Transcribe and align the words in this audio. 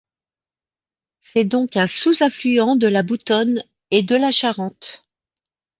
C'est 1.21 1.43
donc 1.43 1.77
un 1.77 1.85
sous-affluent 1.85 2.75
de 2.75 2.87
la 2.87 3.03
Boutonne 3.03 3.63
et 3.91 4.01
de 4.01 4.15
la 4.15 4.31
Charente. 4.31 5.05